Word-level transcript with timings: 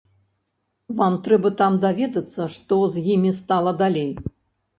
Вам 1.01 1.17
трэба 1.27 1.51
там 1.59 1.77
даведвацца, 1.83 2.49
што 2.55 2.81
з 2.97 3.05
імі 3.19 3.35
стала 3.43 3.71
далей. 3.85 4.11